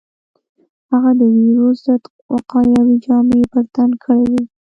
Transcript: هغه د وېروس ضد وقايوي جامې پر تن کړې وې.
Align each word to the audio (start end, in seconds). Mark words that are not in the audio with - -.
هغه 0.91 1.11
د 1.19 1.21
وېروس 1.35 1.77
ضد 1.85 2.03
وقايوي 2.33 2.95
جامې 3.05 3.41
پر 3.51 3.65
تن 3.75 3.89
کړې 4.03 4.23
وې. 4.31 4.41